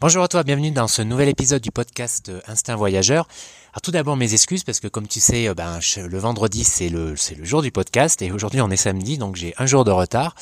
[0.00, 3.26] Bonjour à toi, bienvenue dans ce nouvel épisode du podcast euh, Instinct Voyageur.
[3.72, 6.88] Alors tout d'abord mes excuses parce que comme tu sais, euh, ben, le vendredi c'est
[6.88, 9.84] le, c'est le jour du podcast et aujourd'hui on est samedi donc j'ai un jour
[9.84, 10.36] de retard.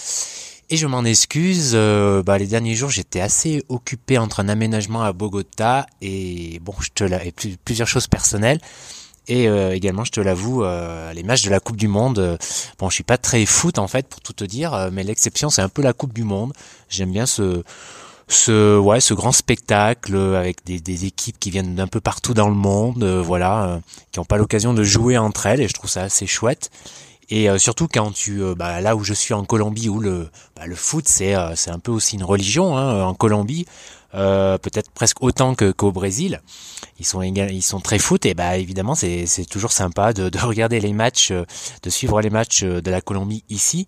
[0.68, 5.02] Et je m'en excuse, euh, bah, les derniers jours j'étais assez occupé entre un aménagement
[5.02, 7.32] à Bogota et bon, je te la, et
[7.64, 8.60] plusieurs choses personnelles.
[9.26, 10.62] Et également, je te l'avoue,
[11.12, 12.38] les matchs de la Coupe du Monde.
[12.78, 15.62] bon, je suis pas très foot en fait, pour tout te dire, mais l'exception c'est
[15.62, 16.52] un peu la Coupe du Monde.
[16.88, 17.64] J'aime bien ce
[18.28, 22.48] ce ouais ce grand spectacle avec des, des équipes qui viennent d'un peu partout dans
[22.48, 23.78] le monde euh, voilà euh,
[24.10, 26.70] qui n'ont pas l'occasion de jouer entre elles et je trouve ça assez chouette.
[27.28, 30.66] Et euh, surtout quand tu bah, là où je suis en Colombie où le bah,
[30.66, 33.66] le foot c'est c'est un peu aussi une religion hein, en Colombie
[34.16, 36.40] peut-être presque autant que qu'au Brésil
[36.98, 40.38] ils sont ils sont très foot et bah évidemment c'est c'est toujours sympa de, de
[40.42, 43.86] regarder les matchs de suivre les matchs de la Colombie ici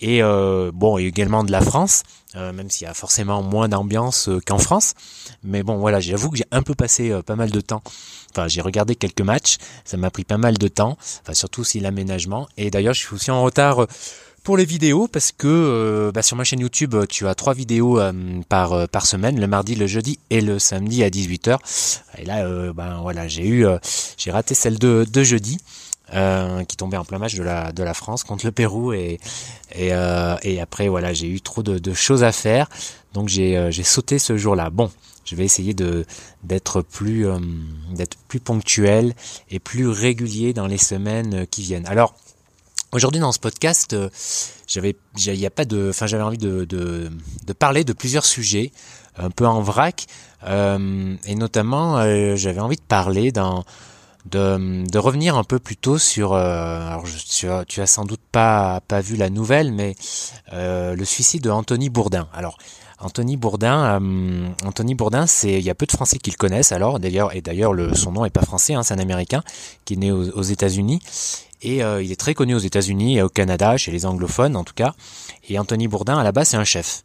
[0.00, 2.02] et bon et également de la France
[2.36, 4.92] euh, même s'il y a forcément moins d'ambiance euh, qu'en France.
[5.42, 7.82] Mais bon, voilà, j'avoue que j'ai un peu passé euh, pas mal de temps.
[8.30, 11.80] Enfin, j'ai regardé quelques matchs, ça m'a pris pas mal de temps, enfin surtout si
[11.80, 12.46] l'aménagement.
[12.58, 13.86] Et d'ailleurs, je suis aussi en retard
[14.48, 18.00] pour les vidéos parce que bah, sur ma chaîne YouTube, tu as trois vidéos
[18.48, 21.58] par par semaine, le mardi, le jeudi et le samedi à 18h.
[22.16, 23.66] Et là, ben voilà, j'ai eu,
[24.16, 25.58] j'ai raté celle de, jeudi.
[26.14, 29.20] Euh, qui tombait en plein match de la de la France contre le Pérou et
[29.74, 32.70] et, euh, après voilà j'ai eu trop de, de, choses à faire
[33.12, 34.70] donc j'ai euh, sauté ce jour-là.
[34.70, 34.90] Bon,
[35.26, 36.06] je vais essayer de
[36.42, 37.38] d'être plus euh,
[37.92, 39.14] d'être plus ponctuel
[39.50, 41.86] et plus régulier dans les semaines qui viennent.
[41.86, 42.14] Alors
[42.92, 43.96] aujourd'hui dans ce podcast
[44.66, 47.10] j'avais il y a pas de enfin j'avais envie de, de
[47.46, 48.72] de parler de plusieurs sujets
[49.16, 50.06] un peu en vrac
[50.46, 52.02] et notamment
[52.36, 53.64] j'avais envie de parler dans
[54.30, 56.32] de, de, revenir un peu plus tôt sur.
[56.32, 57.04] Euh, alors,
[57.66, 59.94] tu, as, sans doute pas pas vu la nouvelle, mais
[60.52, 62.28] euh, le suicide de Anthony Bourdin.
[62.32, 62.58] Alors.
[63.00, 66.72] Anthony Bourdin, euh, Anthony Bourdin, c'est il y a peu de Français qui le connaissent.
[66.72, 69.44] Alors d'ailleurs et d'ailleurs le son nom est pas français, hein, c'est un Américain
[69.84, 70.98] qui est né aux, aux États-Unis
[71.62, 74.74] et il est très connu aux États-Unis et au Canada chez les anglophones en tout
[74.74, 74.94] cas.
[75.48, 77.04] Et Anthony Bourdin à la base c'est un chef.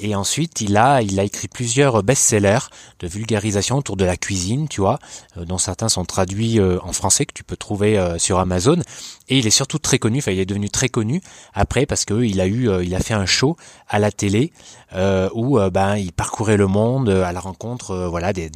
[0.00, 2.70] Et ensuite, il a, il a écrit plusieurs best-sellers
[3.00, 5.00] de vulgarisation autour de la cuisine, tu vois,
[5.36, 8.80] euh, dont certains sont traduits euh, en français que tu peux trouver euh, sur Amazon.
[9.28, 11.20] Et il est surtout très connu, enfin, il est devenu très connu
[11.52, 13.56] après parce que il a eu, il a fait un show
[13.88, 14.52] à la télé
[15.34, 18.48] où ben il parcourait le monde à la rencontre, voilà, de,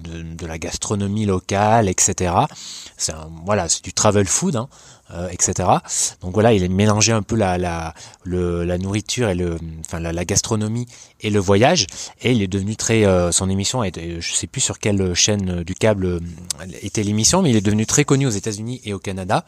[0.47, 2.35] la gastronomie locale, etc.
[2.97, 3.13] C'est
[3.45, 4.57] voilà, c'est du travel food.
[4.57, 4.71] Hein.
[5.15, 5.69] Euh, etc.
[6.23, 7.93] Donc voilà, il a mélangé un peu la, la,
[8.25, 10.87] le, la nourriture et le, enfin la, la, gastronomie
[11.21, 11.87] et le voyage,
[12.23, 15.65] et il est devenu très, euh, son émission, est, je sais plus sur quelle chaîne
[15.65, 16.21] du câble euh,
[16.81, 19.45] était l'émission, mais il est devenu très connu aux États-Unis et au Canada.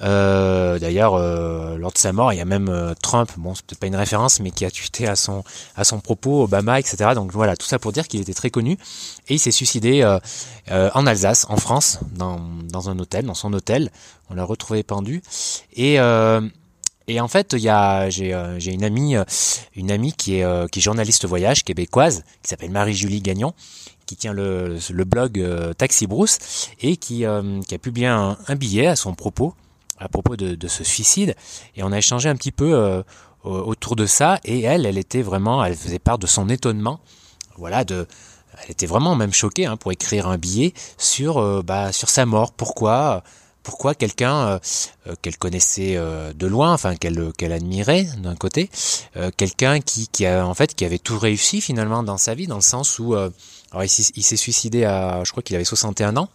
[0.00, 3.64] Euh, D'ailleurs, euh, lors de sa mort, il y a même euh, Trump, bon, c'est
[3.64, 5.44] peut-être pas une référence, mais qui a tweeté à son
[5.76, 7.10] à son propos, Obama, etc.
[7.14, 8.72] Donc voilà, tout ça pour dire qu'il était très connu.
[9.28, 10.02] Et il s'est suicidé
[10.70, 12.40] euh, en Alsace, en France, dans,
[12.70, 13.90] dans un hôtel, dans son hôtel.
[14.30, 15.22] On l'a retrouvé pendu.
[15.74, 15.98] Et
[17.06, 19.14] et en fait, il y a j'ai j'ai une amie
[19.76, 23.52] une amie qui est qui est journaliste voyage québécoise qui s'appelle Marie-Julie Gagnon
[24.06, 25.42] qui tient le, le blog
[25.76, 26.38] Taxi Brousse
[26.80, 27.24] et qui,
[27.68, 29.54] qui a publié un billet à son propos
[29.98, 31.34] à propos de, ce suicide.
[31.76, 33.02] Et on a échangé un petit peu euh,
[33.42, 34.40] autour de ça.
[34.44, 37.00] Et elle, elle était vraiment, elle faisait part de son étonnement,
[37.56, 38.06] voilà, de,
[38.62, 42.26] elle était vraiment même choquée hein, pour écrire un billet sur, euh, bah, sur sa
[42.26, 42.52] mort.
[42.52, 43.22] Pourquoi
[43.62, 44.60] pourquoi quelqu'un
[45.06, 48.68] euh, qu'elle connaissait de loin, enfin qu'elle qu'elle admirait d'un côté,
[49.38, 52.56] quelqu'un qui, qui a en fait qui avait tout réussi finalement dans sa vie, dans
[52.56, 56.28] le sens où alors il s'est suicidé à, je crois qu'il avait 61 ans,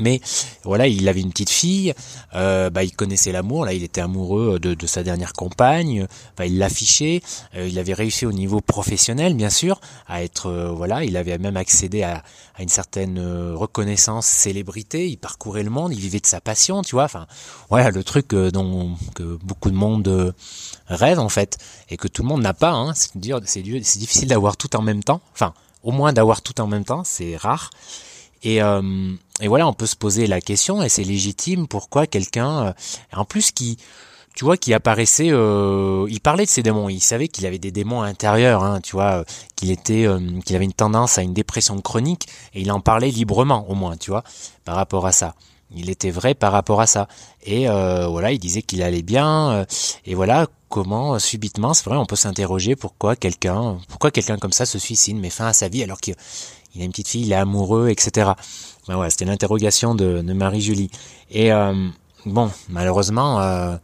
[0.00, 0.20] mais
[0.64, 1.94] voilà, il avait une petite fille,
[2.34, 6.58] euh, bah, il connaissait l'amour, là il était amoureux de, sa dernière compagne, bah, il
[6.58, 7.22] l'affichait,
[7.54, 11.38] euh, il avait réussi au niveau professionnel bien sûr, à être euh, voilà, il avait
[11.38, 12.22] même accédé à,
[12.58, 13.20] une certaine
[13.54, 17.28] reconnaissance, célébrité, il parcourait le monde, il vivait de sa passion, tu vois, enfin
[17.70, 20.34] voilà le truc dont que beaucoup de monde
[20.88, 24.26] rêve en fait et que tout le monde n'a pas, hein, c'est dire c'est difficile
[24.26, 27.70] d'avoir tout en même temps, enfin au moins d'avoir tout en même temps, c'est rare.
[28.42, 32.66] Et, euh, et voilà, on peut se poser la question, et c'est légitime, pourquoi quelqu'un,
[32.66, 32.72] euh,
[33.12, 33.78] en plus qui,
[34.34, 37.70] tu vois, qui apparaissait, euh, il parlait de ses démons, il savait qu'il avait des
[37.70, 39.24] démons intérieurs, hein, tu vois,
[39.56, 40.06] qu'il était,
[40.44, 43.96] qu'il avait une tendance à une dépression chronique, et il en parlait librement, au moins,
[43.96, 44.22] tu vois,
[44.64, 45.34] par rapport à ça.
[45.74, 47.08] Il était vrai par rapport à ça.
[47.44, 49.66] Et voilà, il disait qu'il allait bien.
[50.06, 54.66] et voilà comment subitement, c'est vrai, on peut s'interroger pourquoi quelqu'un, pourquoi quelqu'un comme ça
[54.66, 56.12] se suicide, met fin à sa vie alors que
[56.74, 58.32] il a une petite fille, il est amoureux, etc.
[58.86, 60.90] Ben ouais, c'était l'interrogation de, Marie-Julie.
[61.30, 61.88] Et euh,
[62.26, 63.76] bon, malheureusement, euh,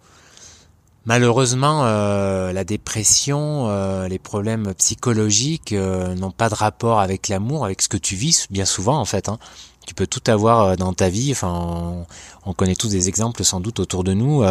[1.07, 3.69] Malheureusement, euh, la dépression,
[4.09, 8.65] les problèmes psychologiques n'ont pas de rapport avec l'amour, avec ce que tu vis, bien
[8.65, 9.29] souvent en fait.
[9.29, 9.39] Hein.
[9.87, 11.31] Tu peux tout avoir dans ta vie.
[11.33, 12.07] Enfin,
[12.47, 14.45] on, connaît tous des exemples sans doute autour de nous.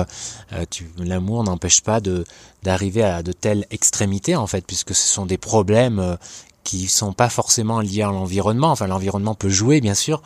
[1.00, 2.00] l'amour n'empêche pas
[2.62, 6.20] d'arriver à de telles extrémités en fait, puisque ce sont des problèmes
[6.64, 8.72] qui sont pas forcément liés à l'environnement.
[8.72, 10.22] Enfin, l'environnement peut jouer bien sûr,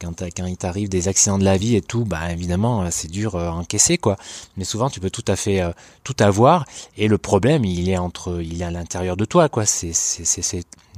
[0.00, 3.10] quand, quand il t'arrive des accidents de la vie et tout, bah évidemment euh, c'est
[3.10, 4.16] dur euh, à encaisser quoi.
[4.56, 5.72] Mais souvent tu peux tout à fait euh,
[6.04, 6.64] tout avoir
[6.96, 9.66] et le problème il est entre il est à l'intérieur de toi quoi.
[9.66, 9.92] C'est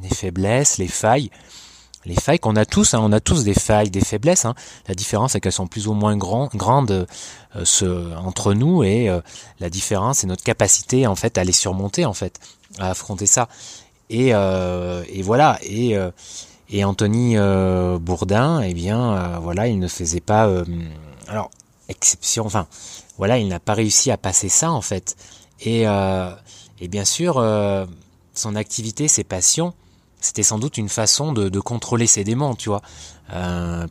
[0.02, 1.30] les faiblesses, les failles,
[2.04, 2.94] les failles qu'on a tous.
[2.94, 4.44] Hein, on a tous des failles, des faiblesses.
[4.44, 4.54] Hein.
[4.88, 7.06] La différence c'est qu'elles sont plus ou moins grand, grandes
[7.64, 9.08] ce, entre nous et
[9.60, 12.38] la différence c'est notre capacité en fait à les surmonter en fait,
[12.78, 13.48] à affronter ça.
[14.10, 15.96] Et et voilà et
[16.72, 20.64] et Anthony euh, Bourdin, eh bien, euh, voilà, il ne faisait pas, euh,
[21.26, 21.50] alors
[21.88, 22.68] exception, enfin,
[23.18, 25.16] voilà, il n'a pas réussi à passer ça en fait.
[25.62, 27.34] Et, et bien sûr,
[28.32, 29.74] son activité, ses passions,
[30.20, 32.80] c'était sans doute une façon de, de, contrôler ses démons, tu vois,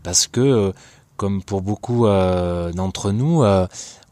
[0.01, 0.73] parce que
[1.17, 3.43] comme pour beaucoup d'entre nous,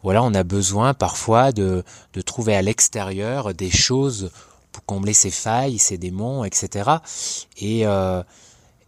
[0.04, 1.84] voilà, on a besoin parfois de,
[2.14, 4.30] de trouver à l'extérieur des choses
[4.86, 6.90] combler ses failles, ses démons, etc.
[7.60, 7.86] Et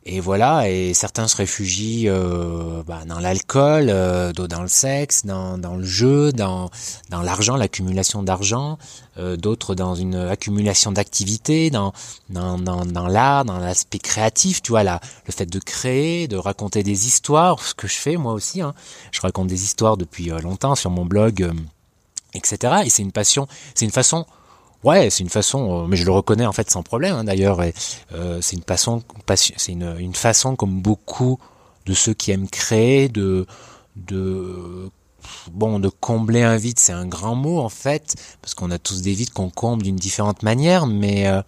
[0.06, 5.58] et voilà, et certains se réfugient euh, bah, dans l'alcool, euh, dans le sexe, dans,
[5.58, 6.70] dans le jeu, dans,
[7.10, 8.80] dans l'argent, l'accumulation d'argent,
[9.18, 11.92] euh, d'autres dans une accumulation d'activités, dans,
[12.30, 16.38] dans, dans, dans l'art, dans l'aspect créatif, tu vois, là, le fait de créer, de
[16.38, 18.74] raconter des histoires, ce que je fais moi aussi, hein.
[19.12, 21.54] je raconte des histoires depuis euh, longtemps sur mon blog, euh,
[22.34, 22.84] etc.
[22.86, 24.26] Et c'est une passion, c'est une façon
[24.84, 27.60] Ouais, c'est une façon, euh, mais je le reconnais en fait sans problème hein, d'ailleurs.
[28.14, 31.38] Euh, c'est une façon, c'est une, une, façon comme beaucoup
[31.86, 33.46] de ceux qui aiment créer, de,
[33.98, 34.90] de
[35.52, 39.02] bon, de combler un vide, c'est un grand mot en fait, parce qu'on a tous
[39.02, 41.42] des vides qu'on comble d'une différente manière, mais euh,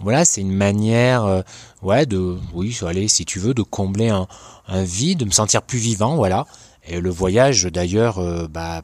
[0.00, 1.44] voilà, c'est une manière,
[1.82, 4.26] ouais, de, oui, allez, si tu veux, de combler un,
[4.66, 6.46] un vide, de me sentir plus vivant, voilà.
[6.86, 8.82] Et le voyage, d'ailleurs, euh, bah,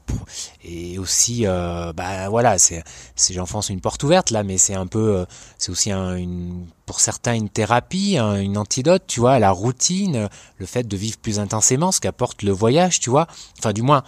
[0.64, 2.82] est aussi, euh, bah, voilà, c'est,
[3.30, 5.24] j'enfonce une porte ouverte là, mais c'est un peu, euh,
[5.58, 10.66] c'est aussi un, une, pour certains une thérapie, une antidote, tu vois, la routine, le
[10.66, 13.26] fait de vivre plus intensément, ce qu'apporte le voyage, tu vois.
[13.58, 14.02] Enfin, du moins,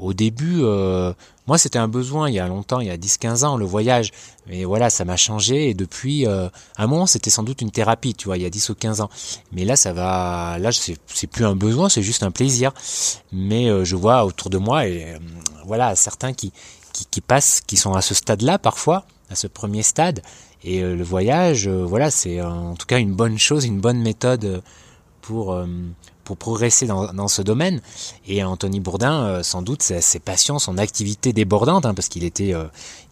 [0.00, 1.12] au début, euh,
[1.46, 4.10] moi c'était un besoin il y a longtemps, il y a 10-15 ans, le voyage.
[4.46, 8.14] Mais voilà, ça m'a changé et depuis euh, un moment c'était sans doute une thérapie,
[8.14, 9.10] tu vois, il y a 10 ou 15 ans.
[9.52, 12.72] Mais là ça va, là c'est, plus un besoin, c'est juste un plaisir.
[13.32, 15.16] Mais euh, je vois autour de moi et
[15.66, 16.52] voilà certains qui,
[16.92, 20.22] qui, qui passent, qui sont à ce stade-là parfois, à ce premier stade.
[20.66, 24.62] Et le voyage, voilà, c'est en tout cas une bonne chose, une bonne méthode
[25.20, 25.54] pour
[26.24, 27.80] pour progresser dans, ce domaine.
[28.26, 32.24] Et Anthony Bourdin, euh, sans doute, ses, ses, passions, son activité débordante, hein, parce qu'il
[32.24, 32.64] était, euh,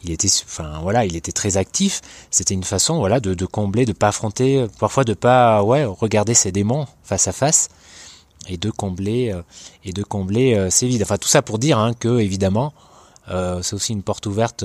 [0.02, 2.00] il était, enfin voilà, il était très actif.
[2.30, 6.52] C'était une façon, voilà, de, combler, de pas affronter, parfois de pas, ouais, regarder ses
[6.52, 7.68] démons face à face
[8.48, 9.42] et de combler euh,
[9.84, 11.02] et de combler ses vides.
[11.02, 12.72] Enfin tout ça pour dire hein, que évidemment,
[13.28, 14.64] c'est aussi une porte ouverte.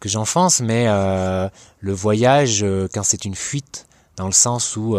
[0.00, 3.86] que j'enfonce, mais le voyage, quand c'est une fuite,
[4.16, 4.98] dans le sens où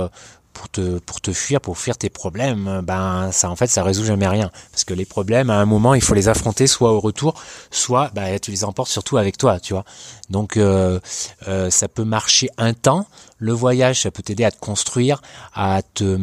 [0.53, 4.05] pour te pour te fuir, pour fuir tes problèmes, ben ça en fait ça résout
[4.05, 6.99] jamais rien parce que les problèmes à un moment il faut les affronter soit au
[6.99, 9.85] retour, soit ben, tu les emportes surtout avec toi, tu vois.
[10.29, 10.99] Donc euh,
[11.47, 13.05] euh, ça peut marcher un temps.
[13.37, 15.21] Le voyage ça peut t'aider à te construire,
[15.53, 16.17] à te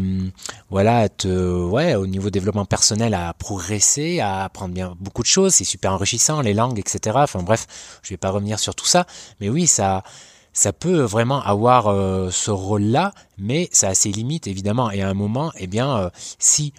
[0.70, 5.28] voilà, à te ouais au niveau développement personnel à progresser, à apprendre bien beaucoup de
[5.28, 5.54] choses.
[5.54, 7.16] C'est super enrichissant les langues etc.
[7.20, 7.66] Enfin bref,
[8.02, 9.06] je vais pas revenir sur tout ça,
[9.40, 10.02] mais oui ça
[10.52, 14.90] ça peut vraiment avoir euh, ce rôle-là, mais ça a ses limites évidemment.
[14.90, 16.72] Et à un moment, eh bien, euh, si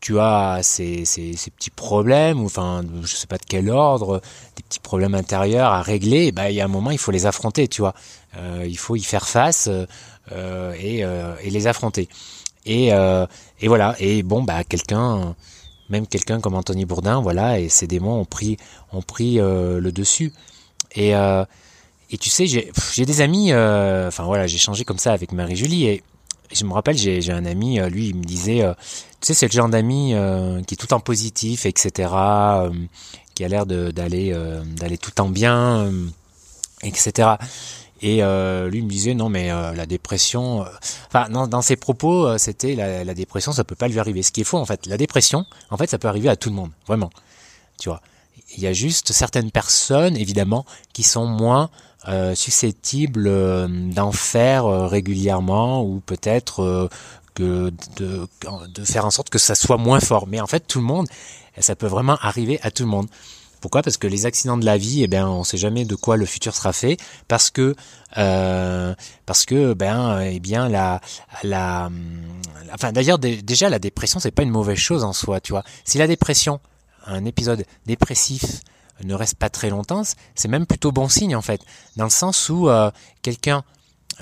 [0.00, 1.04] tu as ces,
[1.56, 4.20] petits problèmes, ou enfin, je sais pas de quel ordre,
[4.56, 7.26] des petits problèmes intérieurs à régler, bah, il y a un moment, il faut les
[7.26, 7.94] affronter, tu vois.
[8.36, 9.68] Euh, il faut y faire face
[10.30, 11.04] et,
[11.44, 12.08] les affronter.
[12.66, 13.96] Et, et voilà.
[13.98, 15.34] Et bon, bah, quelqu'un,
[15.88, 18.58] même quelqu'un comme Anthony Bourdin, voilà, et ses démons ont pris,
[18.92, 20.32] ont pris le dessus.
[20.94, 21.14] Et
[22.10, 25.86] et tu sais, j'ai des amis, euh, enfin voilà, j'ai changé comme ça avec Marie-Julie
[25.86, 26.02] et
[26.52, 28.74] je me rappelle, j'ai un ami, euh, lui, il me disait, euh,
[29.20, 30.14] tu sais, c'est le genre d'ami
[30.66, 32.10] qui est tout en positif, etc.,
[33.34, 34.34] qui a l'air d'aller
[34.76, 35.92] d'aller tout en bien,
[36.82, 37.30] etc.
[38.02, 40.64] Et lui me disait non mais la dépression,
[41.08, 44.22] enfin dans, dans, ses propos c'était la, la, dépression ça peut pas lui arriver.
[44.22, 46.48] Ce qui est faux en fait, la dépression en fait ça peut arriver à tout
[46.48, 47.10] le monde, vraiment.
[47.78, 48.00] Tu vois,
[48.54, 51.70] il y a juste certaines personnes évidemment qui sont moins
[52.08, 56.88] euh, susceptible euh, d'en faire euh, régulièrement ou peut-être
[57.34, 58.28] que de,
[58.84, 60.28] faire en sorte que ça soit moins fort.
[60.28, 61.08] Mais en fait, tout le monde,
[61.58, 63.08] ça peut vraiment arriver à tout le monde.
[63.60, 63.82] Pourquoi?
[63.82, 66.26] Parce que les accidents de la vie, eh bien, on sait jamais de quoi le
[66.26, 66.96] futur sera fait,
[67.26, 67.74] parce que
[68.14, 71.00] parce que ben eh bien la
[71.42, 71.90] la
[72.72, 75.64] enfin d'ailleurs déjà la dépression c'est pas une mauvaise chose en soi, tu vois.
[75.84, 76.60] Si la dépression,
[77.06, 78.60] un épisode dépressif
[79.04, 80.02] ne reste pas très longtemps,
[80.34, 81.60] c'est même plutôt bon signe en fait,
[81.96, 82.90] dans le sens où euh,
[83.22, 83.62] quelqu'un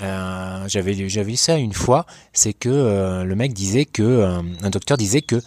[0.01, 4.41] euh, j'avais j'avais vu ça une fois, c'est que euh, le mec disait que euh,
[4.61, 5.41] un docteur disait que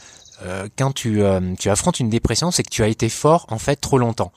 [0.44, 1.20] euh, quand tu,
[1.58, 4.32] tu affrontes une dépression, c'est que tu as été fort en fait trop longtemps.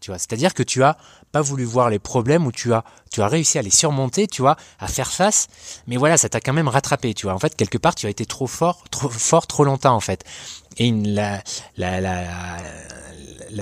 [0.00, 0.98] Tu vois, c'est-à-dire que tu as
[1.32, 4.42] pas voulu voir les problèmes ou tu as tu as réussi à les surmonter, tu
[4.42, 5.46] vois, à faire face,
[5.86, 7.34] mais voilà, ça t'a quand même rattrapé, tu vois.
[7.34, 10.24] En fait, quelque part, tu as été trop fort, trop fort trop longtemps en fait.
[10.78, 11.42] Et la,
[11.76, 12.56] la, la, la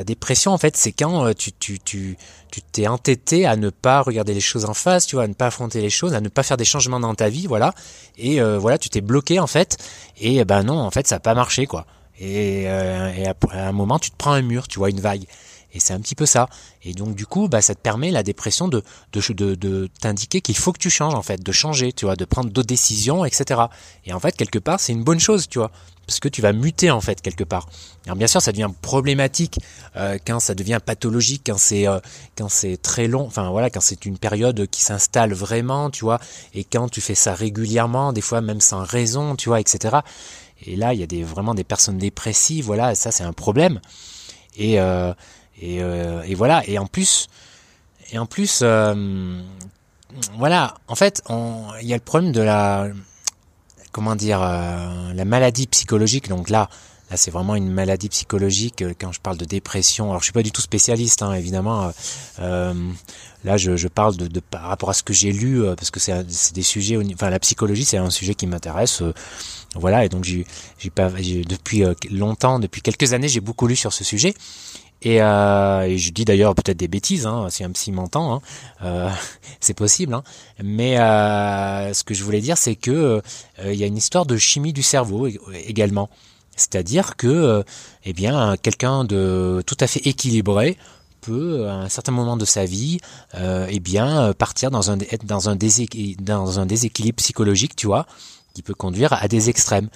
[0.05, 2.17] dépression, en fait, c'est quand euh, tu tu tu
[2.51, 5.35] tu t'es entêté à ne pas regarder les choses en face, tu vois, à ne
[5.35, 7.75] pas affronter les choses, à ne pas faire des changements dans ta vie, voilà.
[8.17, 9.77] Et euh, voilà, tu t'es bloqué en fait.
[10.21, 11.87] Et ben non, en fait, ça n'a pas marché, quoi.
[12.19, 15.25] Et, euh, et après un moment, tu te prends un mur, tu vois, une vague.
[15.75, 16.49] Et c'est un petit peu ça.
[16.83, 20.57] Et donc du coup, bah, ça te permet la dépression de, de, de, t'indiquer qu'il
[20.57, 23.63] faut que tu changes en fait, de changer, tu vois, de prendre d'autres décisions, etc.
[24.05, 25.71] Et en fait, quelque part, c'est une bonne chose, tu vois,
[26.07, 27.69] parce que tu vas muter en fait quelque part.
[28.05, 29.61] Alors bien sûr, ça devient problématique
[29.97, 32.01] euh, quand ça devient pathologique, quand c'est euh,
[32.37, 36.21] quand c'est très long, enfin voilà, quand c'est une période qui s'installe vraiment, tu vois,
[36.55, 39.99] et quand tu fais ça régulièrement, des fois même sans raison, tu vois, etc.
[40.65, 43.81] Et là, il y a des vraiment des personnes dépressives, voilà, ça c'est un problème.
[44.57, 45.13] Et euh,
[45.61, 46.63] et, euh, et, voilà.
[46.67, 47.29] Et en plus,
[48.11, 49.41] et en plus, euh,
[50.39, 50.75] voilà.
[50.89, 52.89] En fait, il y a le problème de la,
[53.93, 56.29] comment dire, euh, la maladie psychologique.
[56.29, 56.69] Donc là,
[57.11, 58.85] là, c'est vraiment une maladie psychologique.
[58.99, 61.93] Quand je parle de dépression, alors je suis pas du tout spécialiste, hein, évidemment.
[62.39, 66.01] là, je, je parle de, de, par rapport à ce que j'ai lu, parce que
[66.01, 66.99] c'est des sujets.
[67.15, 69.03] Enfin, la psychologie, c'est un sujet qui m'intéresse.
[69.75, 70.05] voilà.
[70.05, 70.45] Et donc, j'ai,
[70.81, 74.35] depuis longtemps, depuis quelques années, j'ai beaucoup lu sur ce sujet.
[75.03, 78.41] Et, euh, et, je dis d'ailleurs peut-être des bêtises, hein, si un psy m'entend, hein,
[78.85, 79.11] euh,
[79.61, 80.15] c'est possible.
[80.15, 80.23] Hein.
[80.63, 83.21] Mais euh, ce que je voulais dire, c'est que
[83.65, 85.29] il y a une histoire de chimie du cerveau
[85.67, 86.09] également.
[86.57, 87.65] C'est-à-dire que,
[88.05, 90.77] eh bien, quelqu'un de tout à fait équilibré
[91.23, 92.99] peut, à un certain moment de sa vie,
[93.35, 93.81] eh
[94.39, 98.07] partir dans un être dans un déséquilibre psychologique, tu vois,
[98.55, 99.89] qui peut conduire à des extrêmes.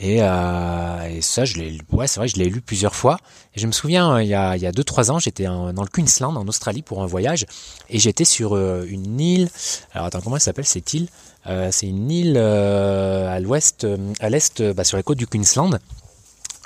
[0.00, 3.18] Et, euh, et, ça, je l'ai, ouais, c'est vrai, je l'ai lu plusieurs fois.
[3.54, 5.44] Et je me souviens, euh, il y a, il y a deux trois ans, j'étais
[5.44, 7.46] dans le Queensland, en Australie, pour un voyage,
[7.90, 9.48] et j'étais sur euh, une île.
[9.92, 11.08] Alors attends, comment elle s'appelle cette île?
[11.70, 13.86] C'est une île à l'ouest,
[14.20, 15.78] à l'est, bah, sur les côtes du Queensland,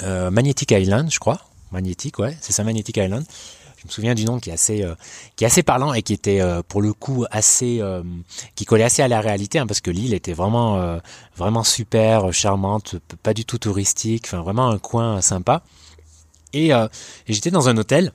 [0.03, 1.41] Magnetic Island, je crois.
[1.71, 3.25] Magnetic, ouais, c'est ça, Magnetic Island
[3.83, 4.95] je me souviens du nom qui est assez euh,
[5.35, 8.03] qui est assez parlant et qui était euh, pour le coup assez euh,
[8.55, 11.01] qui collait assez à la réalité hein, parce que l'île était vraiment
[11.37, 15.63] vraiment super charmante pas du tout touristique enfin vraiment un coin sympa.
[16.53, 16.89] Et, et
[17.29, 18.13] j'étais dans un hôtel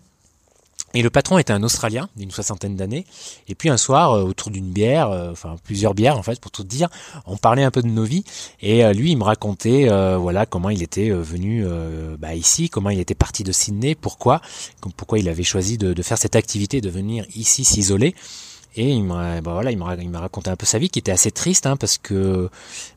[0.94, 3.06] et le patron était un Australien d'une soixantaine d'années.
[3.48, 6.50] Et puis un soir, euh, autour d'une bière, euh, enfin plusieurs bières en fait, pour
[6.50, 6.88] tout dire,
[7.26, 8.24] on parlait un peu de nos vies.
[8.62, 11.66] Et euh, lui, il me racontait, voilà, comment il était venu
[12.20, 14.42] bah, ici, comment il était parti de Sydney, pourquoi,
[14.96, 18.16] pourquoi il avait choisi de faire cette activité, de venir ici s'isoler.
[18.78, 21.32] Et il m'a, bah voilà, il m'a, raconté un peu sa vie qui était assez
[21.32, 22.48] triste, hein, parce que,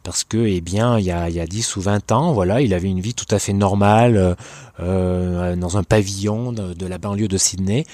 [0.03, 2.61] parce que, eh bien, il y a, il y a 10 ou 20 ans, voilà,
[2.61, 4.37] il avait une vie tout à fait normale,
[4.79, 7.87] euh, dans un pavillon de, la banlieue de Sydney.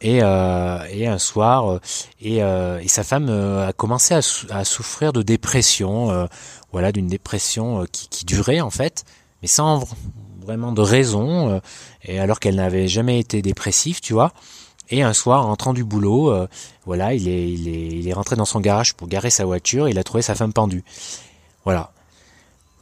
[0.00, 1.80] Et, euh, et un soir, euh,
[2.20, 6.28] et, euh, et sa femme euh, a commencé à, souffrir de dépression,
[6.72, 9.04] voilà, d'une dépression qui, qui durait en fait,
[9.42, 9.84] mais sans
[10.40, 11.60] vraiment de raison,
[12.04, 14.32] et alors qu'elle n'avait jamais été dépressive, tu vois.
[14.90, 16.46] Et un soir, en rentrant du boulot, euh,
[16.84, 19.88] voilà, il est, il, est, il est rentré dans son garage pour garer sa voiture.
[19.88, 20.84] Et il a trouvé sa femme pendue.
[21.64, 21.92] Voilà,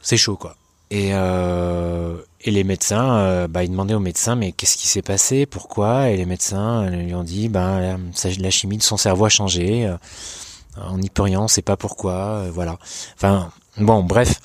[0.01, 0.55] c'est chaud quoi.
[0.91, 5.01] Et, euh, et les médecins, euh, bah, ils demandaient aux médecins, mais qu'est-ce qui s'est
[5.01, 6.09] passé, pourquoi?
[6.09, 7.99] Et les médecins lui ont dit, ben
[8.39, 9.91] la chimie de son cerveau a changé.
[10.77, 12.43] on n'y peut rien, on sait pas pourquoi.
[12.51, 12.77] voilà.
[13.15, 14.39] Enfin, bon, bref.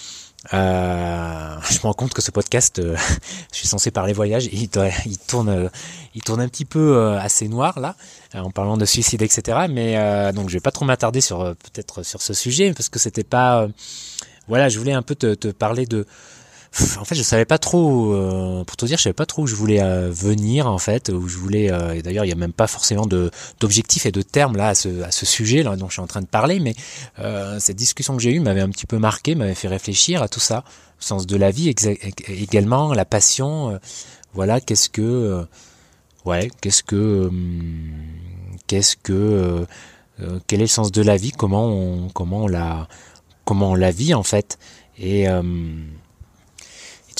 [0.52, 2.96] Euh, je me rends compte que ce podcast, euh,
[3.52, 4.68] je suis censé parler voyage, il,
[5.06, 5.68] il, tourne, euh,
[6.14, 7.94] il tourne un petit peu euh, assez noir là,
[8.34, 9.66] en parlant de suicide, etc.
[9.70, 13.24] Mais donc je vais pas trop m'attarder sur peut-être sur ce sujet parce que c'était
[13.24, 13.68] pas,
[14.48, 16.06] voilà, je voulais un peu te, te parler de
[16.98, 19.46] en fait, je savais pas trop, euh, pour te dire, je savais pas trop où
[19.46, 21.70] je voulais euh, venir en fait, où je voulais.
[21.72, 24.74] Euh, et d'ailleurs, il y a même pas forcément d'objectifs et de termes là à
[24.76, 26.60] ce, à ce sujet là dont je suis en train de parler.
[26.60, 26.74] Mais
[27.58, 30.40] cette discussion que j'ai eue m'avait un petit peu marqué, m'avait fait réfléchir à tout
[30.40, 30.64] ça,
[31.00, 31.74] le sens de la vie
[32.28, 33.78] également, la passion.
[34.32, 35.44] voilà, qu'est-ce que,
[36.24, 37.30] ouais, qu'est-ce que,
[38.68, 39.66] qu'est-ce que,
[40.46, 42.88] quel est le sens de la vie Comment on, comment on la,
[43.44, 44.58] comment on la vit en fait
[44.98, 45.26] Et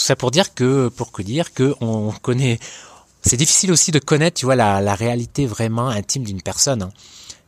[0.01, 2.59] tout ça pour dire que, pour que dire que on connaît,
[3.21, 6.83] c'est difficile aussi de connaître, tu vois, la, réalité vraiment intime d'une personne.
[6.83, 6.91] Hein.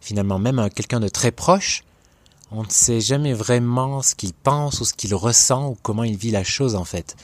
[0.02, 1.82] Finalement, même quelqu'un de très proche,
[2.50, 6.18] on ne sait jamais vraiment ce qu'il pense ou ce qu'il ressent ou comment il
[6.18, 7.16] vit la chose en fait.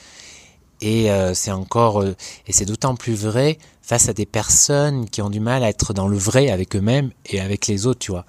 [0.81, 2.15] Et euh, c'est encore euh,
[2.47, 5.93] et c'est d'autant plus vrai face à des personnes qui ont du mal à être
[5.93, 8.25] dans le vrai avec eux-mêmes et avec les autres, tu vois.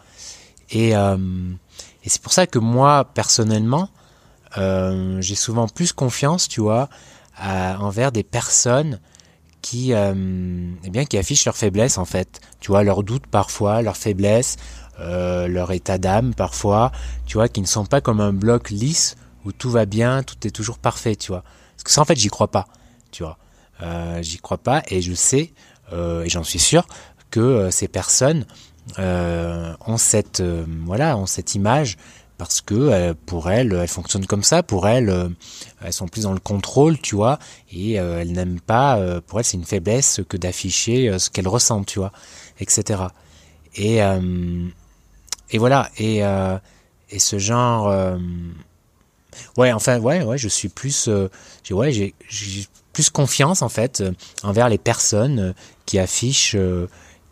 [0.74, 1.52] Euh,
[2.04, 3.88] et c'est pour ça que moi personnellement,
[4.56, 6.88] j'ai souvent plus confiance, tu vois,
[7.38, 9.00] envers des personnes
[9.62, 12.40] qui, eh bien, qui affichent leurs faiblesses en fait.
[12.60, 14.56] Tu vois, leurs doutes parfois, leurs faiblesses,
[15.00, 16.92] euh, leur état d'âme parfois,
[17.24, 19.16] tu vois, qui ne sont pas comme un bloc lisse
[19.46, 21.42] où tout va bien, tout est toujours parfait, tu vois.
[21.42, 22.66] Parce que ça, en fait, j'y crois pas,
[23.10, 23.38] tu vois.
[23.82, 25.54] Euh, j'y crois pas et je sais,
[25.94, 26.86] euh, et j'en suis sûr,
[27.30, 28.44] que ces personnes
[28.98, 30.42] ont cette,
[30.84, 31.96] voilà, ont cette image
[32.40, 34.62] parce que pour elles, elles fonctionnent comme ça.
[34.62, 35.30] Pour elles,
[35.84, 37.38] elles sont plus dans le contrôle, tu vois,
[37.70, 38.98] et elles n'aiment pas.
[39.26, 42.12] pour elles, c'est une faiblesse que d'afficher ce qu'elles ressentent, tu vois,
[42.58, 43.02] etc.
[43.76, 44.00] Et
[45.50, 46.58] et voilà, et, euh,
[47.10, 47.88] et ce genre...
[47.88, 48.16] Euh,
[49.56, 51.08] ouais, enfin, ouais, ouais, je suis plus...
[51.08, 51.28] Euh,
[51.70, 52.14] ouais, j'ai
[52.92, 54.02] plus confiance, en fait,
[54.42, 55.54] envers les personnes
[55.86, 56.56] qui affichent...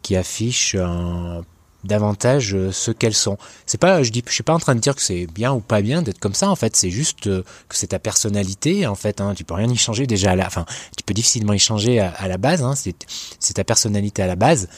[0.02, 1.44] qui affichent un
[1.84, 3.38] davantage euh, ce qu'elles sont.
[3.66, 5.60] C'est pas, je dis, je suis pas en train de dire que c'est bien ou
[5.60, 6.50] pas bien d'être comme ça.
[6.50, 8.86] En fait, c'est juste euh, que c'est ta personnalité.
[8.86, 10.34] En fait, hein, tu peux rien y changer déjà.
[10.44, 10.66] Enfin,
[10.96, 12.62] tu peux difficilement y changer à, la base.
[12.62, 14.68] Hein, c'est, ta personnalité à la base.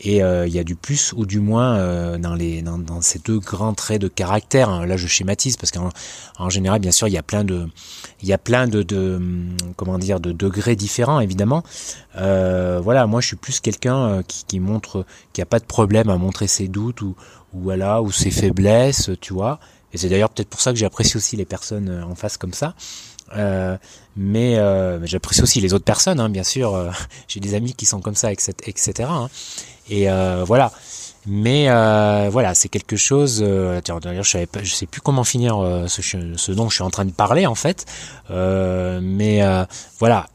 [0.00, 3.38] Et euh, il y a du plus ou du moins dans les dans, ces deux
[3.38, 4.68] grands traits de caractère.
[4.68, 4.86] Hein.
[4.86, 5.90] Là, je schématise parce qu'en
[6.38, 7.68] en général, bien sûr, il y a plein de
[8.22, 9.20] il y a plein de, de
[9.76, 11.62] comment dire de degrés différents évidemment.
[12.14, 16.16] voilà, moi, je suis plus quelqu'un qui, qui montre qui a pas de problème à
[16.16, 17.14] montrer ses doutes ou,
[17.52, 19.60] voilà ou ses faiblesses, tu vois.
[19.92, 22.52] Et c'est d'ailleurs peut-être pour ça que j'apprécie aussi les personnes euh, en face comme
[22.52, 22.74] ça.
[23.36, 23.76] Euh,
[24.16, 26.92] mais euh, j'apprécie aussi les autres personnes, hein, bien sûr.
[27.28, 28.52] J'ai des amis qui sont comme ça, etc.
[28.66, 29.08] etc.
[29.10, 29.28] Hein.
[29.88, 30.72] Et euh, voilà.
[31.26, 31.66] Mais
[32.30, 33.40] voilà, c'est quelque chose.
[33.40, 36.90] D'ailleurs, je savais pas, je sais plus comment finir ce, ce, dont je suis en
[36.90, 37.84] train de parler en fait.
[38.30, 39.42] mais
[39.98, 40.26] voilà,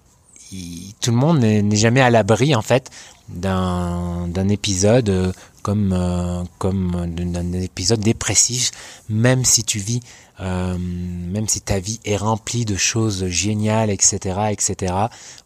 [1.02, 2.92] tout le monde n'est jamais à l'abri en fait
[3.34, 8.72] d'un épisode comme euh, comme un épisode dépressif,
[9.10, 10.02] même si tu vis,
[10.42, 14.94] euh, même si ta vie est remplie de choses géniales, etc., etc.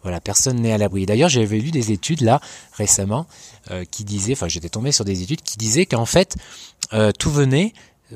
[0.02, 1.06] Voilà, personne n'est à l'abri.
[1.06, 2.42] D'ailleurs, j'avais lu des études là
[2.74, 3.28] récemment
[3.72, 6.36] euh, qui disaient, enfin, j'étais tombé sur des études qui disaient qu'en fait,
[7.20, 7.74] tout venait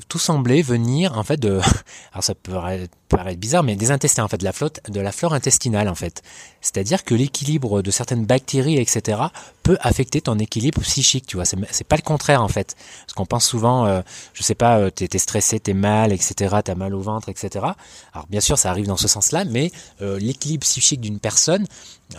[0.08, 1.60] tout semblait venir en fait de
[2.14, 2.54] alors ça peut
[3.10, 4.54] paraître bizarre mais des intestins en fait de la
[4.88, 6.22] de la flore intestinale en fait.
[6.62, 9.22] C'est-à-dire que l'équilibre de certaines bactéries etc
[9.64, 11.46] peut affecter ton équilibre psychique tu vois.
[11.46, 12.76] C'est pas le contraire en fait.
[13.02, 14.02] Parce qu'on pense souvent euh,
[14.34, 17.66] je sais pas euh, t'es es stressé t'es mal etc t'as mal au ventre etc
[18.14, 21.66] alors bien sûr ça arrive dans ce sens là mais euh, l'équilibre psychique d'une personne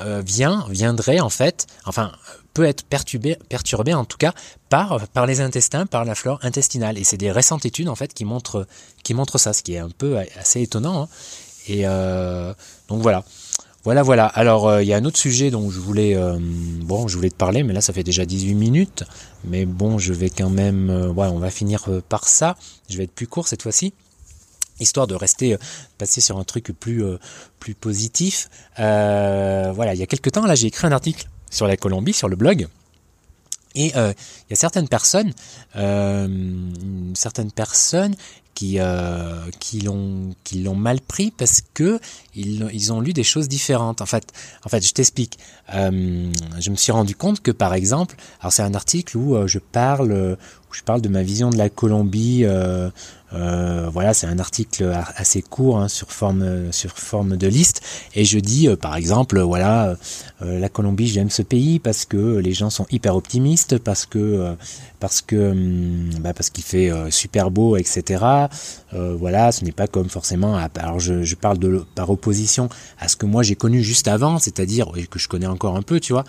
[0.00, 2.12] euh, vient viendrait en fait enfin
[2.54, 4.34] peut être perturbé, perturbé en tout cas
[4.68, 6.98] par, par les intestins, par la flore intestinale.
[6.98, 8.66] Et c'est des récentes études en fait qui montrent,
[9.02, 11.02] qui ça, ce qui est un peu assez étonnant.
[11.02, 11.08] Hein.
[11.68, 12.52] Et euh,
[12.88, 13.24] donc voilà.
[13.84, 14.26] Voilà, voilà.
[14.26, 17.30] Alors, euh, il y a un autre sujet dont je voulais, euh, bon, je voulais
[17.30, 19.02] te parler, mais là, ça fait déjà 18 minutes.
[19.44, 22.56] Mais bon, je vais quand même, ouais, on va finir par ça.
[22.88, 23.92] Je vais être plus court cette fois-ci
[24.80, 25.56] histoire de rester
[25.96, 27.04] passer sur un truc plus
[27.60, 28.48] plus positif.
[28.76, 32.28] voilà, il y a quelques temps là, j'ai écrit un article sur la Colombie, sur
[32.28, 32.66] le blog.
[33.74, 34.12] Et euh,
[34.48, 35.32] il y a certaines personnes,
[35.76, 36.28] euh,
[37.14, 38.14] certaines personnes
[38.54, 41.98] qui euh, qui l'ont qui l'ont mal pris parce que
[42.34, 44.02] ils, ils ont lu des choses différentes.
[44.02, 44.30] En fait,
[44.64, 45.38] en fait, je t'explique.
[45.72, 50.36] Je me suis rendu compte que par exemple, alors c'est un article où je parle
[50.70, 52.44] où je parle de ma vision de la Colombie.
[53.34, 57.82] Euh, voilà, c'est un article assez court hein, sur forme sur forme de liste.
[58.14, 59.96] Et je dis euh, par exemple voilà
[60.42, 64.54] euh, la Colombie j'aime ce pays parce que les gens sont hyper optimistes parce que
[65.00, 68.24] parce que hum, bah, parce qu'il fait super beau etc
[68.92, 72.68] voilà ce n'est pas comme forcément alors je, parle de par opposition
[72.98, 76.00] à ce que moi j'ai connu juste avant c'est-à-dire que je connais encore un peu
[76.00, 76.24] tu vois.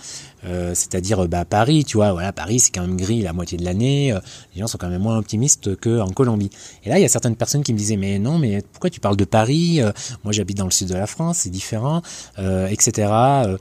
[0.74, 4.16] C'est-à-dire bah Paris tu vois voilà Paris c'est quand même gris la moitié de l'année.
[4.54, 6.50] Les gens sont quand même moins optimistes qu'en Colombie.
[6.84, 9.18] Et il y a certaines personnes qui me disaient mais non mais pourquoi tu parles
[9.18, 9.92] de Paris euh,
[10.24, 12.02] Moi j'habite dans le sud de la France, c'est différent,
[12.40, 13.10] euh, etc.
[13.12, 13.58] Euh,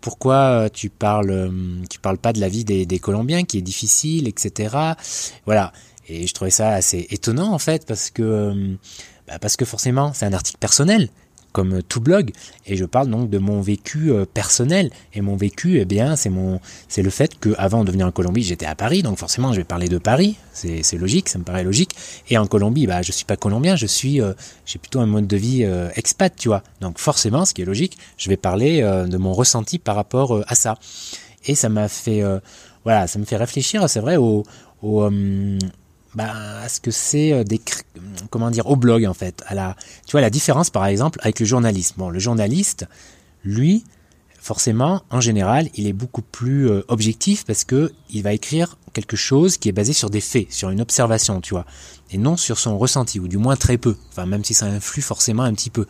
[0.00, 1.52] pourquoi tu parles
[1.88, 4.76] tu parles pas de la vie des, Colombiens qui est difficile, etc.
[5.46, 5.72] Voilà.
[6.08, 8.76] Et je trouvais ça assez étonnant en fait parce que
[9.26, 11.10] bah, parce que forcément c'est un article personnel
[11.52, 12.32] comme tout blog,
[12.66, 14.90] et je parle donc de mon vécu euh, personnel.
[15.14, 18.10] Et mon vécu, eh bien, c'est mon, c'est le fait que avant de venir en
[18.10, 20.36] Colombie, j'étais à Paris, donc forcément, je vais parler de Paris.
[20.52, 21.94] C'est, logique, ça me paraît logique.
[22.28, 24.32] Et en Colombie, bah, je suis pas colombien, je suis, euh,
[24.66, 26.62] j'ai plutôt un mode de vie euh, expat, tu vois.
[26.80, 30.54] Donc forcément, ce qui est logique, je vais parler de mon ressenti par rapport à
[30.54, 30.76] ça.
[31.46, 32.22] Et ça m'a fait,
[32.84, 34.44] voilà, ça me fait réfléchir, c'est vrai, au
[36.14, 37.60] bah, à ce que c'est euh, des
[38.30, 39.42] comment dire au blog en fait.
[39.46, 41.94] À la tu vois la différence par exemple avec le journaliste.
[41.98, 42.86] Bon le journaliste
[43.44, 43.84] lui
[44.40, 49.16] forcément en général il est beaucoup plus euh, objectif parce que il va écrire quelque
[49.16, 51.66] chose qui est basé sur des faits sur une observation tu vois
[52.10, 53.96] et non sur son ressenti ou du moins très peu.
[54.10, 55.86] Enfin même si ça influe forcément un petit peu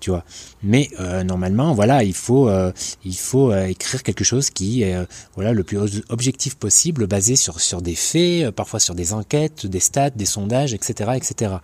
[0.00, 0.24] tu vois.
[0.62, 2.72] Mais euh, normalement, voilà, il faut, euh,
[3.04, 4.96] il faut euh, écrire quelque chose qui est,
[5.34, 9.80] voilà, le plus objectif possible, basé sur sur des faits, parfois sur des enquêtes, des
[9.80, 11.56] stats, des sondages, etc., etc.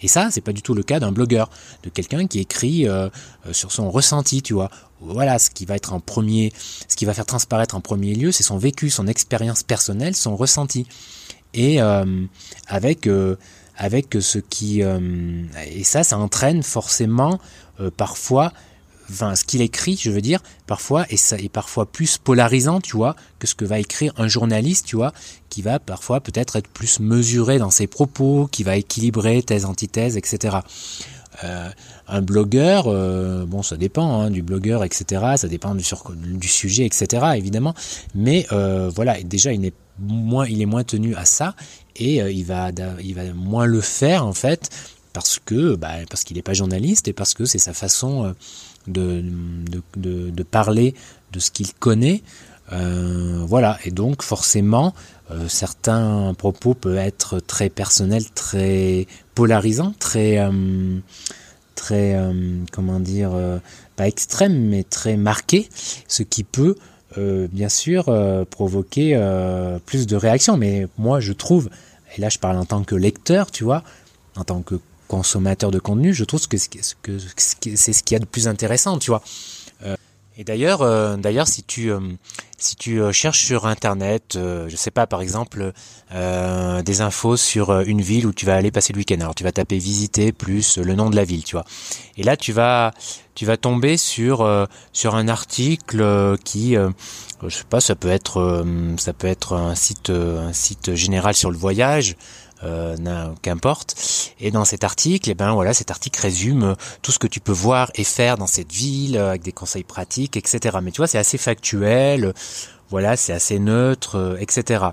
[0.00, 1.50] Et ça, c'est pas du tout le cas d'un blogueur,
[1.82, 2.86] de quelqu'un qui écrit
[3.52, 4.70] sur son ressenti, tu vois.
[5.00, 6.52] Voilà, ce qui va être en premier,
[6.88, 10.36] ce qui va faire transparaître en premier lieu, c'est son vécu, son expérience personnelle, son
[10.36, 10.86] ressenti,
[11.54, 11.80] et
[12.66, 13.08] avec
[13.76, 17.40] avec ce qui et ça, ça entraîne forcément
[17.80, 18.52] euh, parfois,
[19.10, 22.96] enfin, ce qu'il écrit, je veux dire, parfois, et ça est parfois plus polarisant, tu
[22.96, 25.12] vois, que ce que va écrire un journaliste, tu vois,
[25.48, 30.16] qui va parfois peut-être être plus mesuré dans ses propos, qui va équilibrer thèse, antithèse,
[30.16, 30.58] etc.
[31.44, 31.70] Euh,
[32.08, 35.22] un blogueur, euh, bon, ça dépend hein, du blogueur, etc.
[35.36, 37.24] Ça dépend du, du sujet, etc.
[37.36, 37.74] Évidemment,
[38.14, 41.54] mais voilà, déjà, il est moins, il est moins tenu à ça
[41.96, 42.70] et il va,
[43.02, 44.70] il va moins le faire en fait
[45.12, 48.32] parce que bah, parce qu'il n'est pas journaliste et parce que c'est sa façon euh,
[48.86, 49.24] de,
[49.96, 50.94] de, parler
[51.32, 52.22] de ce qu'il connaît.
[52.72, 54.94] Euh, voilà, et donc forcément,
[55.30, 60.40] euh, certains propos peuvent être très personnels, très polarisants, très,
[61.74, 62.18] très
[62.72, 63.32] comment dire,
[63.96, 65.68] pas extrêmes, mais très marqués,
[66.08, 66.76] ce qui peut
[67.16, 68.04] bien sûr
[68.50, 69.18] provoquer
[69.86, 70.56] plus de réactions.
[70.56, 71.70] Mais moi, je trouve,
[72.16, 73.82] et là je parle en tant que lecteur, tu vois,
[74.36, 74.76] en tant que
[75.08, 79.10] consommateur de contenu, je trouve que c'est ce qu'il y a de plus intéressant, tu
[79.10, 79.22] vois.
[80.32, 82.00] Euh, et d'ailleurs, euh, d'ailleurs, si tu euh,
[82.58, 85.72] si tu cherches sur internet, je sais pas, par exemple,
[86.12, 89.18] des infos sur une ville où tu vas aller passer le week-end.
[89.20, 91.64] Alors tu vas taper visiter plus le nom de la ville, tu vois.
[92.16, 92.92] Et là, tu vas
[93.34, 94.48] tu vas tomber sur
[94.92, 98.64] sur un article qui je sais pas, ça peut être
[98.96, 102.16] ça peut être un site un site général sur le voyage euh,
[103.42, 103.94] qu'importe.
[104.40, 107.26] Et dans cet article, et eh ben voilà, cet article résume euh, tout ce que
[107.26, 110.78] tu peux voir et faire dans cette ville euh, avec des conseils pratiques, etc.
[110.82, 112.32] Mais tu vois, c'est assez factuel,
[112.90, 114.84] voilà, c'est assez neutre, etc.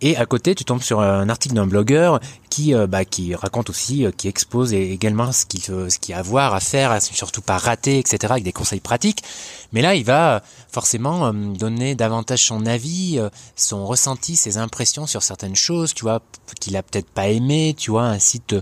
[0.00, 3.70] Et à côté, tu tombes sur un article d'un blogueur qui, euh, bah, qui raconte
[3.70, 6.90] aussi, euh, qui expose également ce qu'il ce qu'il y a à voir, à faire,
[6.90, 8.32] à surtout pas rater, etc.
[8.32, 9.22] avec des conseils pratiques.
[9.72, 13.20] Mais là, il va forcément euh, donner davantage son avis,
[13.56, 16.20] son ressenti, ses impressions sur certaines choses, tu vois,
[16.60, 18.54] qu'il a peut-être pas aimé, tu vois, un site,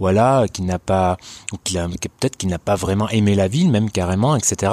[0.00, 1.18] voilà, qu'il n'a pas,
[1.52, 4.72] ou qu'il a, peut-être qu'il n'a pas vraiment aimé la ville, même carrément, etc.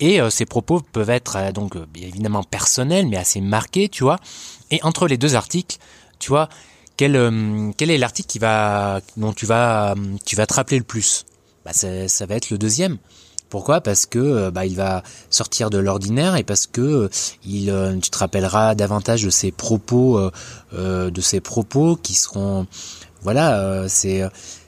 [0.00, 4.18] Et ces propos peuvent être donc évidemment personnels, mais assez marqués, tu vois.
[4.72, 5.76] Et entre les deux articles,
[6.18, 6.48] tu vois,
[6.96, 10.84] quel, euh, quel est l'article qui va, dont tu vas, tu vas te rappeler le
[10.84, 11.24] plus?
[11.64, 12.98] Bah, ça, va être le deuxième.
[13.48, 13.80] Pourquoi?
[13.80, 17.08] Parce que euh, bah, il va sortir de l'ordinaire et parce que euh,
[17.44, 20.30] il, tu te rappelleras davantage de ses propos,
[20.72, 22.66] de ses propos qui seront,
[23.22, 24.22] voilà, c'est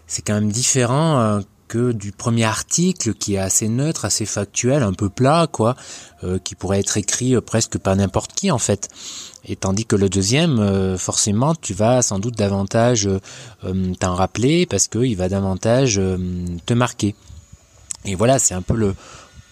[0.06, 1.40] c'est quand même différent
[1.76, 5.76] du premier article qui est assez neutre, assez factuel, un peu plat, quoi,
[6.42, 8.88] qui pourrait être écrit presque par n'importe qui en fait.
[9.46, 13.08] Et tandis que le deuxième, euh, forcément, tu vas sans doute davantage
[13.64, 16.16] euh, t'en rappeler parce qu'il va davantage euh,
[16.64, 17.14] te marquer.
[18.06, 18.94] Et voilà, c'est un peu le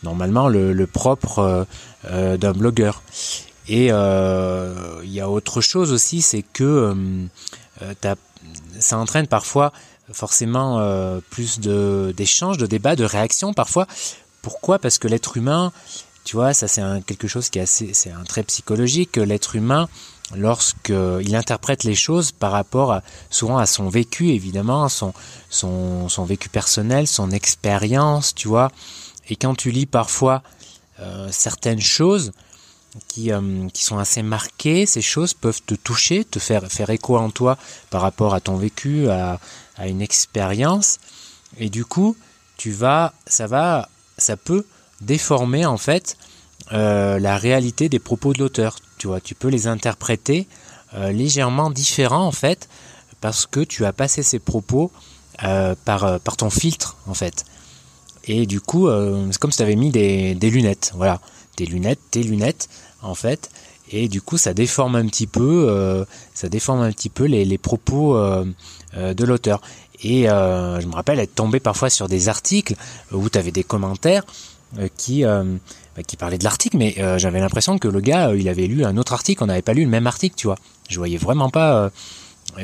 [0.02, 1.64] normalement le, propre
[2.04, 3.02] d'un blogueur.
[3.68, 6.92] Et il y a autre chose aussi, c'est que
[8.80, 9.72] ça entraîne parfois
[10.12, 10.80] forcément
[11.30, 13.86] plus de d'échanges, de débats, de réactions parfois.
[14.42, 14.78] Pourquoi?
[14.78, 15.72] Parce que l'être humain
[16.24, 19.16] tu vois, ça c'est quelque chose qui est assez, c'est un trait psychologique.
[19.16, 19.88] L'être humain,
[20.34, 25.12] lorsqu'il interprète les choses par rapport souvent à son vécu, évidemment, son,
[25.50, 28.70] son, son vécu personnel, son expérience, tu vois.
[29.28, 30.42] Et quand tu lis parfois
[31.00, 32.32] euh, certaines choses
[33.08, 37.16] qui, euh, qui sont assez marquées, ces choses peuvent te toucher, te faire, faire écho
[37.16, 37.56] en toi
[37.90, 39.40] par rapport à ton vécu, à,
[39.76, 40.98] à une expérience.
[41.58, 42.16] Et du coup,
[42.56, 44.64] tu vas, ça va, ça peut
[45.00, 46.16] déformer en fait
[46.72, 48.76] euh, la réalité des propos de l'auteur.
[48.98, 50.46] Tu vois, tu peux les interpréter
[50.94, 52.68] euh, légèrement différents en fait
[53.20, 54.90] parce que tu as passé ces propos
[55.44, 57.44] euh, par, par ton filtre en fait.
[58.24, 61.20] Et du coup, c'est comme si tu avais mis des, des lunettes, voilà,
[61.56, 62.68] des lunettes, tes lunettes
[63.02, 63.50] en fait,
[63.90, 67.58] et du coup ça déforme un petit peu, ça déforme un petit peu les, les
[67.58, 69.60] propos de l'auteur.
[70.02, 72.74] Et je me rappelle être tombé parfois sur des articles
[73.12, 74.24] où tu avais des commentaires
[74.96, 75.24] qui
[75.94, 78.66] bah, qui parlait de l'article, mais euh, j'avais l'impression que le gars, euh, il avait
[78.66, 80.56] lu un autre article, on n'avait pas lu le même article, tu vois.
[80.88, 81.74] Je voyais vraiment pas.
[81.76, 81.90] Euh,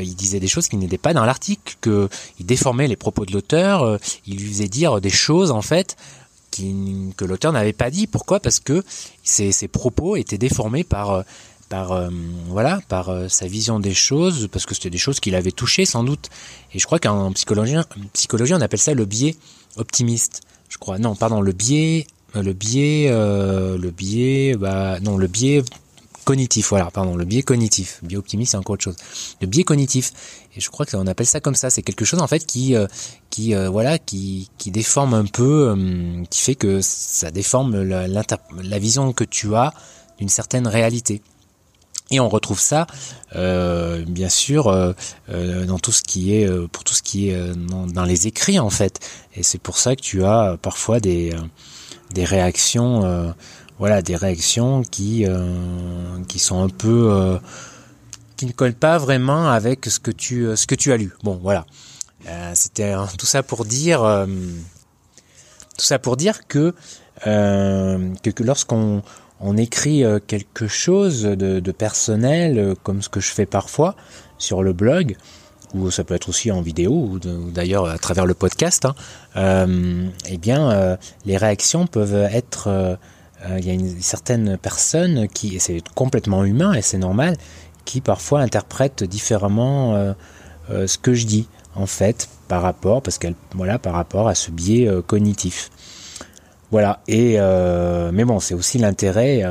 [0.01, 2.09] il disait des choses qui n'étaient pas dans l'article, que
[2.41, 5.97] il déformait les propos de l'auteur, il lui faisait dire des choses en fait
[7.17, 8.07] que l'auteur n'avait pas dit.
[8.07, 8.41] Pourquoi?
[8.41, 8.83] Parce que
[9.23, 11.25] ses, propos étaient déformés par
[11.69, 12.11] par
[12.47, 16.03] voilà par sa vision des choses parce que c'était des choses qu'il avait touchées sans
[16.03, 16.31] doute.
[16.73, 17.77] Et je crois qu'en psychologie
[18.15, 19.37] psychologie on appelle ça le biais
[19.77, 20.99] optimiste je crois.
[20.99, 25.63] Non pardon le biais euh, le biais, euh, le biais, bah non, le biais
[26.29, 28.01] cognitif, voilà, pardon, le biais cognitif.
[28.03, 28.97] Biais optimiste, c'est encore autre chose.
[29.41, 30.13] Le biais cognitif.
[30.55, 31.71] Et je crois qu'on appelle ça comme ça.
[31.71, 32.87] C'est quelque chose en fait qui, euh,
[33.31, 35.75] qui, voilà, qui, qui déforme un peu,
[36.29, 39.73] qui fait que ça déforme la, vision que tu as
[40.19, 41.23] d'une certaine réalité.
[42.11, 42.87] Et on retrouve ça,
[43.35, 44.93] euh, bien sûr, euh,
[45.65, 48.71] dans tout ce qui est, pour tout ce qui est dans, dans, les écrits en
[48.71, 49.01] fait.
[49.35, 51.35] Et c'est pour ça que tu as parfois des
[52.13, 53.31] des réactions, euh,
[53.79, 57.39] voilà, des réactions qui euh, qui sont un peu euh,
[58.37, 61.13] qui ne collent pas vraiment avec ce que tu ce que tu as lu.
[61.23, 61.67] Bon, voilà.
[62.53, 64.01] C'était tout ça pour dire
[65.79, 66.75] tout ça pour dire que
[67.25, 69.03] que, que lorsqu'on
[69.41, 73.95] on écrit quelque chose de, de, personnel, comme ce que je fais parfois
[74.37, 75.17] sur le blog,
[75.75, 78.95] ou ça peut être aussi en vidéo, ou d'ailleurs à travers le podcast, hein,
[79.37, 82.99] euh, eh bien, euh, les réactions peuvent être...
[83.47, 87.37] Euh, il y a une certaine personne qui, et c'est complètement humain et c'est normal,
[87.85, 90.15] qui parfois interprète différemment
[90.69, 94.51] ce que je dis, en fait, par rapport, parce qu'elle, voilà, par rapport à ce
[94.51, 95.71] biais cognitif.
[96.71, 97.01] Voilà.
[97.09, 97.39] Et
[98.13, 99.43] mais bon, c'est aussi l'intérêt,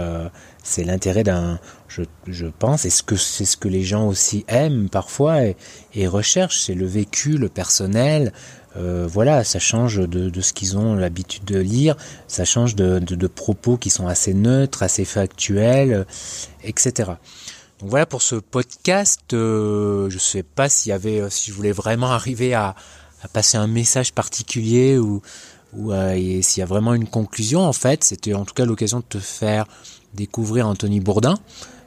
[0.62, 5.40] c'est l'intérêt d'un, je, je, pense, et c'est ce que les gens aussi aiment parfois
[5.96, 8.32] et recherchent, c'est le vécu, le personnel.
[8.78, 11.96] Euh, voilà, ça change de, de ce qu'ils ont l'habitude de lire,
[12.28, 16.06] ça change de, de, propos qui sont assez neutres, assez factuels,
[16.64, 17.14] etc.
[17.80, 19.34] Donc voilà pour ce podcast.
[19.34, 22.76] Euh, je sais pas s'il y avait, euh, si je voulais vraiment arriver à,
[23.34, 25.22] passer un message particulier ou,
[25.90, 27.62] euh, s'il y a vraiment une conclusion.
[27.62, 29.66] En fait, c'était en tout cas l'occasion de te faire
[30.14, 31.36] découvrir Anthony Bourdin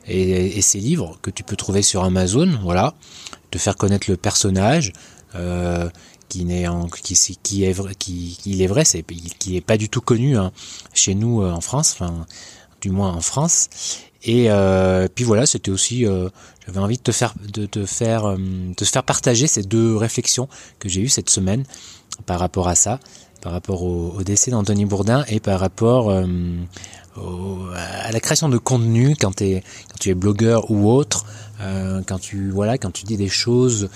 [0.07, 2.95] et, ses livres que tu peux trouver sur Amazon, voilà,
[3.53, 4.93] de faire connaître le personnage
[5.35, 5.89] euh,
[6.31, 6.65] qui n'est
[7.03, 10.53] qui, qui est qui il est vrai, c'est qui est pas du tout connu hein,
[10.95, 12.25] chez nous euh, en France, enfin
[12.81, 13.69] du moins en France.
[14.23, 16.29] Et euh, puis voilà, c'était aussi, euh,
[16.67, 20.49] j'avais envie de te faire, de te faire, euh, de faire partager ces deux réflexions
[20.79, 21.65] que j'ai eues cette semaine
[22.27, 23.01] par rapport à ça,
[23.41, 29.41] par rapport au, décès d'Anthony Bourdin et par rapport à la création de contenu quand,
[29.41, 31.25] quand tu es blogueur ou autre,
[32.07, 33.89] quand tu voilà, quand tu dis des choses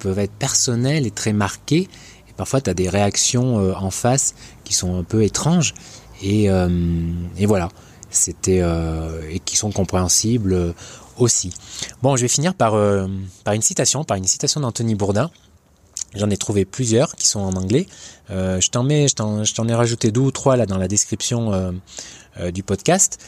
[0.00, 1.88] peuvent être personnelles et très marquées,
[2.28, 4.34] et parfois tu as des réactions euh, en face
[4.64, 5.74] qui sont un peu étranges
[6.22, 6.68] et, euh,
[7.36, 7.68] et voilà,
[8.10, 10.74] c'était euh, et qui sont compréhensibles
[11.18, 11.52] aussi.
[12.02, 12.72] Bon, je vais finir par
[13.44, 15.30] par une citation, par une citation d'Anthony Bourdin.
[16.14, 17.86] J'en ai trouvé plusieurs qui sont en anglais.
[18.30, 19.14] Je t'en mets, je
[19.54, 21.72] t'en ai rajouté deux ou trois là dans la description
[22.52, 23.18] du podcast.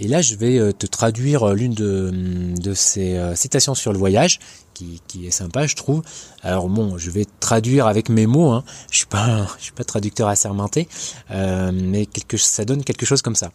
[0.00, 2.10] Et là, je vais te traduire l'une de,
[2.58, 4.40] de ces citations sur le voyage,
[4.74, 6.02] qui, qui, est sympa, je trouve.
[6.42, 8.50] Alors bon, je vais traduire avec mes mots.
[8.50, 8.64] Hein.
[8.90, 10.88] Je suis pas, je suis pas traducteur assermenté,
[11.30, 13.52] euh, mais quelque, ça donne quelque chose comme ça.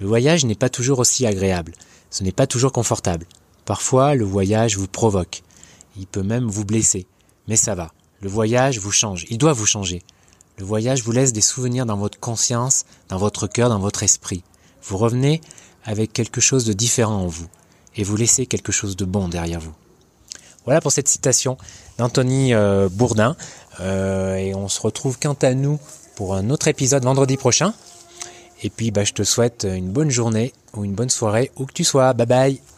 [0.00, 1.72] Le voyage n'est pas toujours aussi agréable.
[2.10, 3.26] Ce n'est pas toujours confortable.
[3.64, 5.42] Parfois, le voyage vous provoque.
[5.96, 7.06] Il peut même vous blesser.
[7.48, 7.92] Mais ça va.
[8.20, 9.26] Le voyage vous change.
[9.30, 10.02] Il doit vous changer.
[10.58, 14.44] Le voyage vous laisse des souvenirs dans votre conscience, dans votre cœur, dans votre esprit.
[14.82, 15.40] Vous revenez
[15.84, 17.48] avec quelque chose de différent en vous
[17.96, 19.74] et vous laissez quelque chose de bon derrière vous.
[20.64, 21.56] Voilà pour cette citation
[21.98, 23.36] d'Anthony euh, Bourdin.
[23.80, 25.78] Euh, et on se retrouve quant à nous
[26.14, 27.74] pour un autre épisode vendredi prochain.
[28.62, 31.72] Et puis bah, je te souhaite une bonne journée ou une bonne soirée où que
[31.72, 32.12] tu sois.
[32.12, 32.71] Bye bye